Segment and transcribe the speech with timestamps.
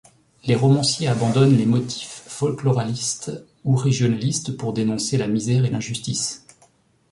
[0.45, 3.31] Les romanciers abandonnent les motifs folkloralistes
[3.65, 6.43] ou régionalistes pour dénoncer la misère et l'injustice.